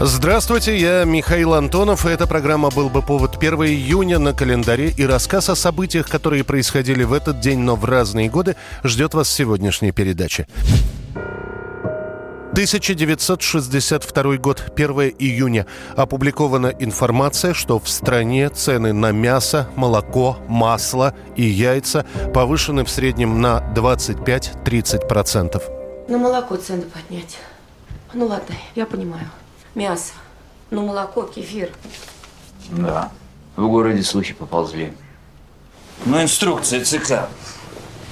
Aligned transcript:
Здравствуйте, 0.00 0.76
я 0.76 1.04
Михаил 1.04 1.54
Антонов, 1.54 2.04
и 2.04 2.08
эта 2.08 2.26
программа 2.26 2.70
«Был 2.70 2.90
бы 2.90 3.00
повод» 3.00 3.36
1 3.36 3.54
июня 3.62 4.18
на 4.18 4.32
календаре, 4.32 4.90
и 4.90 5.06
рассказ 5.06 5.48
о 5.48 5.54
событиях, 5.54 6.08
которые 6.08 6.42
происходили 6.42 7.04
в 7.04 7.12
этот 7.12 7.38
день, 7.38 7.60
но 7.60 7.76
в 7.76 7.84
разные 7.84 8.28
годы, 8.28 8.56
ждет 8.82 9.14
вас 9.14 9.28
в 9.28 9.32
сегодняшней 9.32 9.92
передаче. 9.92 10.48
1962 12.54 14.36
год, 14.38 14.64
1 14.74 14.90
июня. 15.18 15.66
Опубликована 15.96 16.74
информация, 16.78 17.54
что 17.54 17.78
в 17.78 17.88
стране 17.88 18.48
цены 18.48 18.92
на 18.92 19.12
мясо, 19.12 19.68
молоко, 19.76 20.38
масло 20.48 21.14
и 21.36 21.44
яйца 21.44 22.04
повышены 22.34 22.84
в 22.84 22.90
среднем 22.90 23.40
на 23.40 23.62
25-30%. 23.74 25.62
На 26.08 26.18
молоко 26.18 26.56
цены 26.56 26.82
поднять. 26.82 27.38
Ну 28.12 28.26
ладно, 28.26 28.54
я 28.74 28.86
понимаю. 28.86 29.30
Мясо. 29.74 30.12
Ну 30.70 30.86
молоко, 30.86 31.22
кефир. 31.22 31.70
Да, 32.70 33.10
в 33.56 33.66
городе 33.68 34.02
слухи 34.02 34.32
поползли. 34.32 34.92
Но 36.06 36.22
инструкция 36.22 36.84
ЦК. 36.84 37.28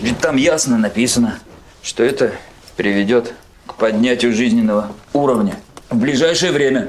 Ведь 0.01 0.19
там 0.19 0.37
ясно 0.37 0.77
написано, 0.79 1.38
что 1.83 2.02
это 2.02 2.33
приведет 2.77 3.35
к 3.66 3.74
поднятию 3.74 4.33
жизненного 4.33 4.90
уровня 5.13 5.57
в 5.90 5.96
ближайшее 5.96 6.52
время. 6.52 6.88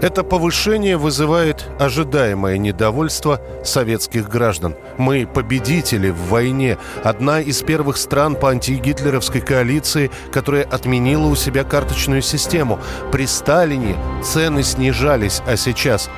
Это 0.00 0.24
повышение 0.24 0.96
вызывает 0.96 1.68
ожидаемое 1.78 2.56
недовольство 2.56 3.38
советских 3.62 4.30
граждан. 4.30 4.74
Мы 4.96 5.26
победители 5.26 6.08
в 6.08 6.28
войне. 6.28 6.78
Одна 7.04 7.40
из 7.40 7.60
первых 7.60 7.98
стран 7.98 8.34
по 8.34 8.48
антигитлеровской 8.48 9.42
коалиции, 9.42 10.10
которая 10.32 10.64
отменила 10.64 11.26
у 11.26 11.36
себя 11.36 11.64
карточную 11.64 12.22
систему. 12.22 12.78
При 13.12 13.26
Сталине 13.26 13.94
цены 14.24 14.62
снижались, 14.62 15.42
а 15.46 15.56
сейчас 15.58 16.08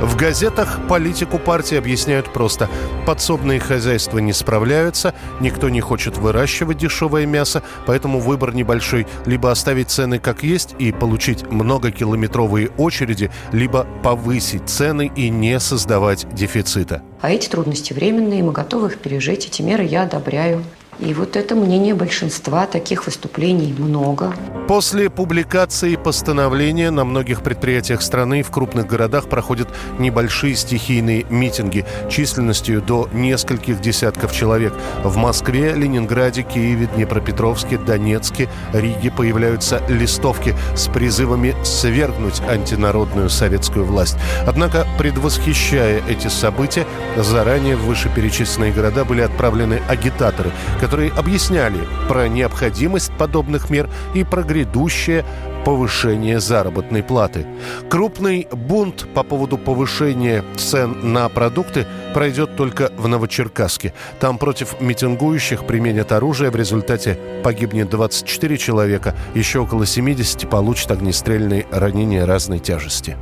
в 0.00 0.16
газетах 0.16 0.78
политику 0.88 1.38
партии 1.38 1.76
объясняют 1.76 2.32
просто. 2.32 2.68
Подсобные 3.06 3.60
хозяйства 3.60 4.18
не 4.18 4.32
справляются, 4.32 5.14
никто 5.40 5.68
не 5.68 5.80
хочет 5.80 6.16
выращивать 6.16 6.78
дешевое 6.78 7.26
мясо, 7.26 7.62
поэтому 7.86 8.20
выбор 8.20 8.54
небольшой. 8.54 9.06
Либо 9.24 9.50
оставить 9.50 9.90
цены 9.90 10.18
как 10.18 10.42
есть 10.42 10.74
и 10.78 10.92
получить 10.92 11.50
многокилометровые 11.50 12.70
очереди, 12.76 13.25
либо 13.52 13.86
повысить 14.02 14.68
цены 14.68 15.10
и 15.14 15.28
не 15.28 15.58
создавать 15.60 16.26
дефицита. 16.34 17.02
А 17.20 17.30
эти 17.30 17.48
трудности 17.48 17.92
временные, 17.92 18.42
мы 18.42 18.52
готовы 18.52 18.88
их 18.88 18.98
пережить. 18.98 19.46
Эти 19.46 19.62
меры 19.62 19.84
я 19.84 20.02
одобряю. 20.02 20.64
И 20.98 21.12
вот 21.12 21.36
это 21.36 21.54
мнение 21.54 21.94
большинства, 21.94 22.66
таких 22.66 23.06
выступлений 23.06 23.74
много. 23.78 24.34
После 24.66 25.10
публикации 25.10 25.94
постановления 25.94 26.90
на 26.90 27.04
многих 27.04 27.42
предприятиях 27.42 28.02
страны 28.02 28.42
в 28.42 28.50
крупных 28.50 28.86
городах 28.86 29.28
проходят 29.28 29.68
небольшие 29.98 30.56
стихийные 30.56 31.24
митинги 31.30 31.84
численностью 32.10 32.82
до 32.82 33.08
нескольких 33.12 33.80
десятков 33.80 34.32
человек. 34.32 34.72
В 35.04 35.16
Москве, 35.16 35.72
Ленинграде, 35.74 36.42
Киеве, 36.42 36.88
Днепропетровске, 36.96 37.78
Донецке, 37.78 38.48
Риге 38.72 39.12
появляются 39.12 39.82
листовки 39.88 40.56
с 40.74 40.88
призывами 40.88 41.54
свергнуть 41.62 42.40
антинародную 42.40 43.30
советскую 43.30 43.84
власть. 43.84 44.16
Однако, 44.46 44.86
предвосхищая 44.98 46.02
эти 46.08 46.26
события, 46.26 46.86
заранее 47.16 47.76
в 47.76 47.84
вышеперечисленные 47.84 48.72
города 48.72 49.04
были 49.04 49.20
отправлены 49.20 49.80
агитаторы, 49.88 50.50
которые 50.86 51.10
объясняли 51.10 51.80
про 52.06 52.28
необходимость 52.28 53.10
подобных 53.18 53.70
мер 53.70 53.90
и 54.14 54.22
про 54.22 54.44
грядущее 54.44 55.24
повышение 55.64 56.38
заработной 56.38 57.02
платы. 57.02 57.44
Крупный 57.90 58.46
бунт 58.52 59.04
по 59.12 59.24
поводу 59.24 59.58
повышения 59.58 60.44
цен 60.54 61.12
на 61.12 61.28
продукты 61.28 61.88
пройдет 62.14 62.54
только 62.54 62.92
в 62.96 63.08
Новочеркасске. 63.08 63.94
Там 64.20 64.38
против 64.38 64.80
митингующих 64.80 65.66
применят 65.66 66.12
оружие. 66.12 66.52
В 66.52 66.56
результате 66.56 67.18
погибнет 67.42 67.90
24 67.90 68.56
человека. 68.56 69.16
Еще 69.34 69.58
около 69.58 69.86
70 69.86 70.48
получат 70.48 70.92
огнестрельные 70.92 71.66
ранения 71.72 72.24
разной 72.24 72.60
тяжести. 72.60 73.16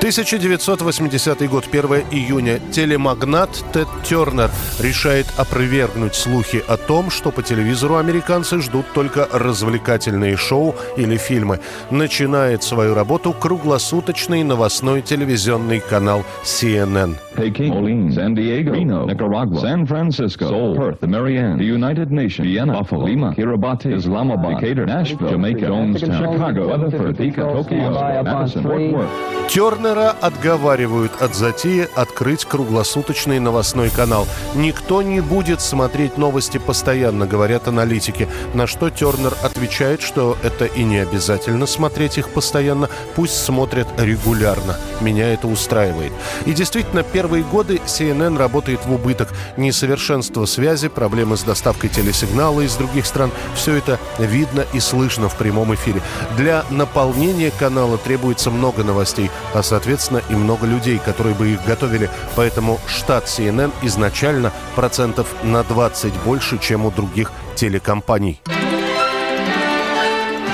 1980 0.00 1.46
год, 1.50 1.66
1 1.70 2.04
июня. 2.10 2.58
Телемагнат 2.72 3.50
Тед 3.74 3.86
Тернер 4.02 4.50
решает 4.80 5.26
опровергнуть 5.36 6.14
слухи 6.14 6.64
о 6.66 6.78
том, 6.78 7.10
что 7.10 7.30
по 7.30 7.42
телевизору 7.42 7.96
американцы 7.96 8.62
ждут 8.62 8.86
только 8.94 9.28
развлекательные 9.30 10.38
шоу 10.38 10.74
или 10.96 11.18
фильмы. 11.18 11.60
Начинает 11.90 12.62
свою 12.62 12.94
работу 12.94 13.34
круглосуточный 13.34 14.42
новостной 14.42 15.02
телевизионный 15.02 15.80
канал 15.80 16.24
CNN. 16.44 17.16
Peking, 17.36 17.72
Orleans, 17.72 18.14
San 18.16 18.34
Diego, 18.34 18.72
Reno, 18.72 19.06
Nicaragua, 19.06 19.60
San 19.60 19.86
Francisco, 19.86 20.48
Seoul, 20.48 20.76
Perth, 20.76 21.00
the 21.00 21.06
Marianne, 21.06 21.58
the 21.58 21.64
United 21.64 22.10
Nations, 22.10 22.46
Vienna, 22.46 22.72
Buffalo, 22.72 23.06
Lima, 23.06 23.34
Kiribati, 23.34 23.94
Islamabad, 23.94 24.60
Decatur, 24.60 24.86
Nashville, 24.86 25.30
Jamaica, 25.30 25.66
Jonestown, 25.66 26.32
Chicago, 26.32 26.68
Weatherford, 26.68 27.16
Topeka, 27.16 27.42
Tokyo, 27.42 27.90
Madison, 28.24 28.62
Fort 28.62 28.92
Worth. 28.92 29.50
Тернера 29.90 30.14
отговаривают 30.20 31.20
от 31.20 31.34
затеи 31.34 31.88
открыть 31.96 32.44
круглосуточный 32.44 33.40
новостной 33.40 33.90
канал. 33.90 34.28
Никто 34.54 35.02
не 35.02 35.20
будет 35.20 35.60
смотреть 35.60 36.16
новости 36.16 36.58
постоянно, 36.58 37.26
говорят 37.26 37.66
аналитики. 37.66 38.28
На 38.54 38.68
что 38.68 38.90
Тернер 38.90 39.34
отвечает, 39.42 40.00
что 40.00 40.38
это 40.44 40.66
и 40.66 40.84
не 40.84 40.98
обязательно 40.98 41.66
смотреть 41.66 42.18
их 42.18 42.28
постоянно, 42.28 42.88
пусть 43.16 43.34
смотрят 43.34 43.88
регулярно. 43.98 44.76
Меня 45.00 45.32
это 45.32 45.48
устраивает. 45.48 46.12
И 46.46 46.52
действительно, 46.52 47.02
первые 47.02 47.42
годы 47.42 47.80
CNN 47.84 48.38
работает 48.38 48.86
в 48.86 48.92
убыток. 48.92 49.30
Несовершенство 49.56 50.46
связи, 50.46 50.86
проблемы 50.88 51.36
с 51.36 51.42
доставкой 51.42 51.90
телесигнала 51.90 52.60
из 52.60 52.76
других 52.76 53.06
стран– 53.06 53.32
все 53.56 53.74
это 53.74 53.98
видно 54.20 54.64
и 54.72 54.78
слышно 54.78 55.28
в 55.28 55.34
прямом 55.34 55.74
эфире. 55.74 56.00
Для 56.36 56.64
наполнения 56.70 57.50
канала 57.50 57.98
требуется 57.98 58.52
много 58.52 58.84
новостей, 58.84 59.32
а 59.52 59.64
соответственно 59.64 59.79
и 60.28 60.34
много 60.34 60.66
людей, 60.66 60.98
которые 60.98 61.34
бы 61.34 61.48
их 61.48 61.64
готовили. 61.64 62.10
Поэтому 62.36 62.78
штат 62.86 63.24
CNN 63.24 63.72
изначально 63.82 64.52
процентов 64.76 65.34
на 65.42 65.62
20 65.62 66.12
больше, 66.24 66.58
чем 66.58 66.86
у 66.86 66.90
других 66.90 67.32
телекомпаний. 67.56 68.40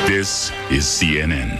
This 0.09 0.53
is 0.70 0.82
CNN. 0.82 1.59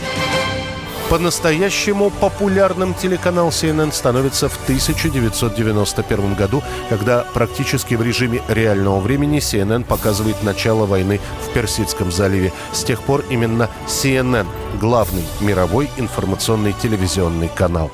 По-настоящему 1.09 2.11
популярным 2.11 2.93
телеканал 2.93 3.51
CNN 3.51 3.93
становится 3.93 4.49
в 4.49 4.61
1991 4.65 6.35
году, 6.35 6.65
когда 6.89 7.25
практически 7.33 7.95
в 7.95 8.03
режиме 8.03 8.43
реального 8.49 8.99
времени 8.99 9.39
CNN 9.39 9.85
показывает 9.85 10.43
начало 10.43 10.85
войны 10.85 11.21
в 11.45 11.53
Персидском 11.53 12.11
заливе. 12.11 12.53
С 12.73 12.83
тех 12.83 13.01
пор 13.03 13.25
именно 13.31 13.71
CNN– 13.87 14.49
главный 14.81 15.25
мировой 15.41 15.89
информационный 15.97 16.73
телевизионный 16.73 17.49
канал. 17.55 17.93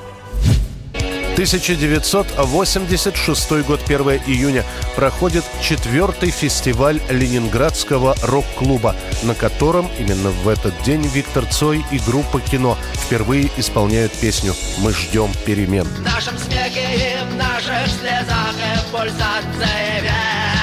1986 1.33 3.51
год, 3.65 3.81
1 3.85 4.01
июня, 4.27 4.63
проходит 4.95 5.43
четвертый 5.63 6.29
фестиваль 6.29 7.01
Ленинградского 7.09 8.15
рок-клуба, 8.21 8.95
на 9.23 9.33
котором 9.33 9.89
именно 9.97 10.29
в 10.29 10.47
этот 10.47 10.79
день 10.83 11.01
Виктор 11.01 11.47
Цой 11.47 11.83
и 11.91 11.97
группа 11.97 12.39
«Кино» 12.39 12.77
впервые 12.93 13.49
исполняют 13.57 14.11
песню 14.13 14.53
«Мы 14.77 14.93
ждем 14.93 15.31
перемен». 15.43 15.85
В 15.85 16.01
нашем 16.01 16.37
смехе 16.37 16.85
и 16.93 17.17
в 17.25 17.35
наших 17.35 17.87
слезах 17.99 18.53
и 18.53 18.77
пульсации 18.91 20.01
перемен. 20.01 20.53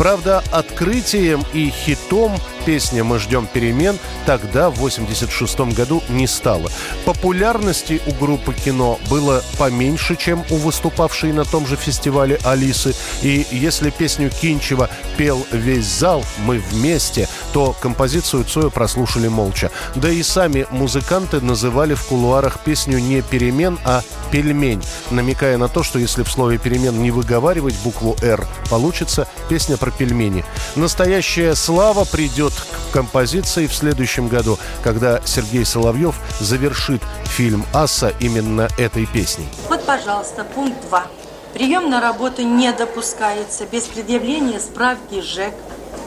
Правда, 0.00 0.42
открытием 0.50 1.44
и 1.52 1.68
хитом 1.68 2.32
песня 2.64 3.04
«Мы 3.04 3.18
ждем 3.18 3.46
перемен» 3.46 3.98
тогда, 4.26 4.70
в 4.70 4.76
86 4.76 5.60
году, 5.74 6.02
не 6.08 6.26
стала. 6.26 6.70
Популярности 7.04 8.00
у 8.06 8.12
группы 8.12 8.54
кино 8.54 8.98
было 9.08 9.42
поменьше, 9.58 10.16
чем 10.16 10.44
у 10.50 10.56
выступавшей 10.56 11.32
на 11.32 11.44
том 11.44 11.66
же 11.66 11.76
фестивале 11.76 12.38
Алисы. 12.44 12.94
И 13.22 13.46
если 13.50 13.90
песню 13.90 14.30
Кинчева 14.30 14.88
пел 15.16 15.46
весь 15.50 15.86
зал 15.86 16.24
«Мы 16.38 16.58
вместе», 16.58 17.28
то 17.52 17.74
композицию 17.80 18.44
Цоя 18.44 18.68
прослушали 18.68 19.28
молча. 19.28 19.70
Да 19.94 20.10
и 20.10 20.22
сами 20.22 20.66
музыканты 20.70 21.40
называли 21.40 21.94
в 21.94 22.04
кулуарах 22.04 22.60
песню 22.60 22.98
не 22.98 23.22
«Перемен», 23.22 23.78
а 23.84 24.02
«Пельмень», 24.30 24.82
намекая 25.10 25.58
на 25.58 25.68
то, 25.68 25.82
что 25.82 25.98
если 25.98 26.22
в 26.22 26.30
слове 26.30 26.58
«перемен» 26.58 27.02
не 27.02 27.10
выговаривать 27.10 27.74
букву 27.82 28.16
«Р», 28.22 28.46
получится 28.68 29.26
песня 29.48 29.76
про 29.76 29.90
пельмени. 29.90 30.44
Настоящая 30.76 31.54
слава 31.54 32.04
придет 32.04 32.49
к 32.90 32.92
композиции 32.94 33.66
в 33.66 33.74
следующем 33.74 34.28
году, 34.28 34.58
когда 34.82 35.20
Сергей 35.24 35.64
Соловьев 35.64 36.16
завершит 36.40 37.02
фильм 37.24 37.64
«Аса» 37.72 38.12
именно 38.20 38.68
этой 38.78 39.06
песней. 39.06 39.48
Вот, 39.68 39.84
пожалуйста, 39.84 40.44
пункт 40.44 40.76
2. 40.88 41.06
Прием 41.54 41.90
на 41.90 42.00
работу 42.00 42.42
не 42.42 42.72
допускается 42.72 43.66
без 43.66 43.84
предъявления 43.84 44.60
справки 44.60 45.20
ЖЭК 45.20 45.54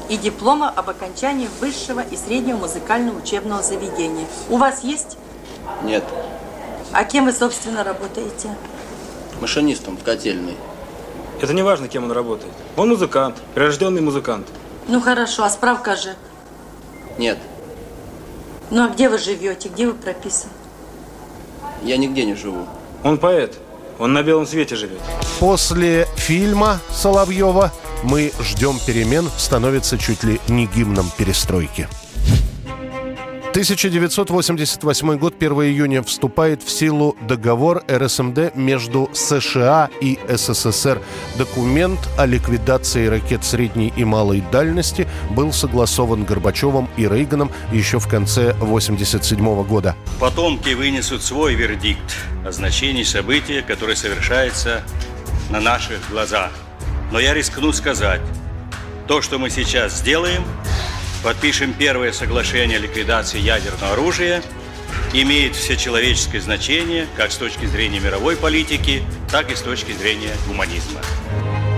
и 0.10 0.18
диплома 0.18 0.70
об 0.70 0.90
окончании 0.90 1.50
высшего 1.60 2.02
и 2.02 2.16
среднего 2.16 2.58
музыкального 2.58 3.18
учебного 3.20 3.62
заведения. 3.62 4.26
У 4.50 4.58
вас 4.58 4.84
есть? 4.84 5.18
Нет, 5.84 6.04
А 6.92 7.04
кем 7.06 7.26
вы, 7.26 7.34
собственно, 7.34 7.84
работаете? 7.84 8.56
машинистом 9.42 9.98
в 9.98 10.04
котельной. 10.04 10.56
Это 11.42 11.54
не 11.54 11.64
важно, 11.64 11.90
кем 11.90 12.06
он 12.06 12.12
работает. 12.14 12.54
Он 12.78 12.88
музыкант, 12.90 13.36
прирожденный 13.56 14.00
музыкант. 14.02 14.48
Ну 14.88 15.02
хорошо, 15.02 15.44
а 15.44 15.50
справка 15.50 15.96
ЖЭК? 15.98 16.16
Нет, 17.18 17.38
Ну 18.72 18.86
а 18.86 18.90
где 18.90 19.08
вы 19.10 19.18
живете? 19.18 19.70
Где 19.70 19.88
вы 19.88 19.94
прописаны? 19.94 20.52
я 21.84 21.98
нигде 21.98 22.26
не 22.26 22.34
живу. 22.34 22.66
Он 23.04 23.18
поэт. 23.18 23.58
Он 24.00 24.14
на 24.14 24.24
белом 24.24 24.48
свете 24.48 24.76
живет. 24.76 25.00
После 25.40 26.08
фильма 26.16 26.80
Соловьева 26.90 27.72
«Мы 28.04 28.32
ждем 28.40 28.80
перемен» 28.86 29.30
становится 29.38 29.98
чуть 29.98 30.24
ли 30.24 30.40
не 30.48 30.66
гимном 30.66 31.12
перестройки. 31.18 31.88
1988 33.54 35.18
год, 35.20 35.36
1 35.38 35.52
июня, 35.52 36.02
вступает 36.02 36.64
в 36.64 36.72
силу 36.72 37.16
договор 37.22 37.84
РСМД 37.88 38.56
между 38.56 39.12
США 39.14 39.92
и 40.02 40.18
СССР. 40.28 41.00
Документ 41.38 42.00
о 42.18 42.26
ликвидации 42.26 43.06
ракет 43.06 43.46
средней 43.46 43.94
и 43.96 44.04
малой 44.06 44.44
дальности 44.52 45.08
был 45.30 45.54
согласован 45.54 46.26
Горбачевым 46.26 46.90
и 46.98 47.08
Рейганом 47.08 47.52
еще 47.72 48.00
в 48.00 48.08
конце 48.08 48.54
1987 48.54 49.64
года. 49.66 49.96
Потомки 50.20 50.74
вынесут 50.74 51.22
свой 51.22 51.54
вердикт 51.54 52.16
о 52.44 52.52
значении 52.52 53.04
события, 53.04 53.62
которое 53.62 53.96
совершается 53.96 54.82
на 55.52 55.62
наших 55.62 56.00
глазах. 56.10 56.52
Но 57.12 57.20
я 57.20 57.36
рискну 57.36 57.72
сказать, 57.72 58.22
то, 59.08 59.22
что 59.22 59.38
мы 59.38 59.52
сейчас 59.52 60.00
сделаем, 60.00 60.44
подпишем 61.24 61.74
первое 61.74 62.12
соглашение 62.12 62.78
о 62.78 62.82
ликвидации 62.82 63.40
ядерного 63.40 63.94
оружия, 63.94 64.44
имеет 65.14 65.56
всечеловеческое 65.56 66.42
значение 66.42 67.08
как 67.16 67.32
с 67.32 67.38
точки 67.38 67.66
зрения 67.66 68.00
мировой 68.00 68.36
политики, 68.36 69.04
так 69.32 69.52
и 69.52 69.56
с 69.56 69.62
точки 69.62 69.94
зрения 69.94 70.32
гуманизма. 70.48 71.00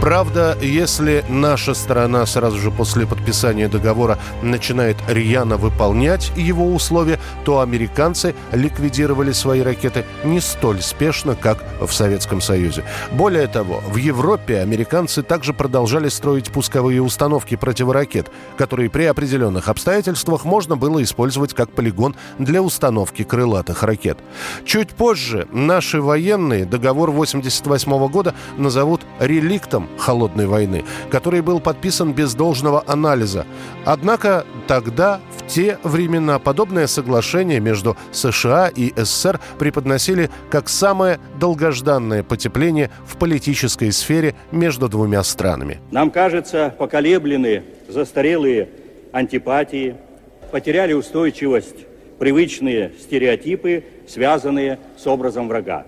Правда, 0.05 0.55
если 0.61 1.25
наша 1.29 1.73
сторона 1.73 2.27
сразу 2.27 2.59
же 2.59 2.69
после 2.69 3.07
подписания 3.07 3.67
договора 3.67 4.19
начинает 4.43 4.97
рьяно 5.07 5.57
выполнять 5.57 6.31
его 6.35 6.75
условия, 6.75 7.19
то 7.43 7.59
американцы 7.61 8.35
ликвидировали 8.51 9.31
свои 9.31 9.61
ракеты 9.61 10.05
не 10.23 10.41
столь 10.41 10.83
спешно, 10.83 11.33
как 11.33 11.65
в 11.81 11.91
Советском 11.91 12.39
Союзе. 12.39 12.83
Более 13.13 13.47
того, 13.47 13.81
в 13.87 13.95
Европе 13.95 14.59
американцы 14.59 15.23
также 15.23 15.53
продолжали 15.53 16.09
строить 16.09 16.51
пусковые 16.51 17.01
установки 17.01 17.55
противоракет, 17.55 18.29
которые 18.59 18.91
при 18.91 19.05
определенных 19.05 19.69
обстоятельствах 19.69 20.45
можно 20.45 20.77
было 20.77 21.01
использовать 21.01 21.55
как 21.55 21.71
полигон 21.71 22.15
для 22.37 22.61
установки 22.61 23.23
крылатых 23.23 23.81
ракет. 23.81 24.19
Чуть 24.65 24.89
позже 24.89 25.47
наши 25.51 25.99
военные 25.99 26.65
договор 26.65 27.09
1988 27.09 28.07
года 28.09 28.35
назовут 28.55 29.01
реликтом 29.19 29.89
холодной 29.97 30.47
войны, 30.47 30.83
который 31.09 31.41
был 31.41 31.59
подписан 31.59 32.13
без 32.13 32.35
должного 32.35 32.83
анализа. 32.87 33.45
Однако 33.85 34.45
тогда, 34.67 35.19
в 35.37 35.47
те 35.47 35.77
времена, 35.83 36.39
подобное 36.39 36.87
соглашение 36.87 37.59
между 37.59 37.95
США 38.11 38.67
и 38.67 38.93
СССР 38.95 39.39
преподносили 39.59 40.29
как 40.49 40.69
самое 40.69 41.19
долгожданное 41.39 42.23
потепление 42.23 42.89
в 43.05 43.17
политической 43.17 43.91
сфере 43.91 44.35
между 44.51 44.89
двумя 44.89 45.23
странами. 45.23 45.79
Нам 45.91 46.11
кажется, 46.11 46.73
поколебленные, 46.77 47.63
застарелые 47.87 48.69
антипатии 49.11 49.95
потеряли 50.51 50.93
устойчивость, 50.93 51.85
привычные 52.19 52.93
стереотипы, 53.01 53.83
связанные 54.07 54.79
с 54.97 55.05
образом 55.07 55.47
врага. 55.47 55.85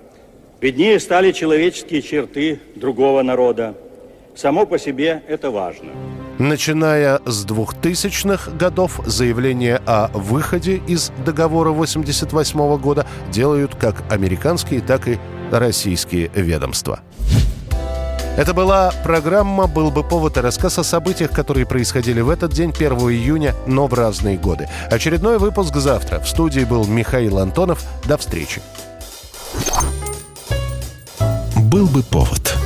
Виднее 0.59 0.99
стали 0.99 1.31
человеческие 1.31 2.01
черты 2.01 2.59
другого 2.75 3.21
народа. 3.21 3.75
Само 4.37 4.67
по 4.67 4.77
себе 4.77 5.23
это 5.27 5.49
важно. 5.49 5.89
Начиная 6.37 7.19
с 7.25 7.43
2000-х 7.45 8.51
годов 8.51 9.01
заявления 9.05 9.81
о 9.87 10.09
выходе 10.13 10.79
из 10.87 11.11
договора 11.25 11.71
1988 11.71 12.77
года 12.77 13.07
делают 13.31 13.73
как 13.73 14.03
американские, 14.11 14.81
так 14.81 15.07
и 15.07 15.17
российские 15.51 16.29
ведомства. 16.35 16.99
Это 18.37 18.53
была 18.53 18.93
программа 19.03 19.65
«Был 19.65 19.89
бы 19.89 20.03
повод» 20.03 20.37
и 20.37 20.41
рассказ 20.41 20.77
о 20.77 20.83
событиях, 20.83 21.31
которые 21.31 21.65
происходили 21.65 22.21
в 22.21 22.29
этот 22.29 22.51
день, 22.53 22.69
1 22.69 22.91
июня, 22.91 23.55
но 23.65 23.87
в 23.87 23.95
разные 23.95 24.37
годы. 24.37 24.69
Очередной 24.91 25.39
выпуск 25.39 25.75
завтра. 25.77 26.19
В 26.19 26.29
студии 26.29 26.63
был 26.63 26.85
Михаил 26.85 27.39
Антонов. 27.39 27.83
До 28.05 28.17
встречи. 28.17 28.61
«Был 31.55 31.87
бы 31.87 32.03
повод» 32.03 32.56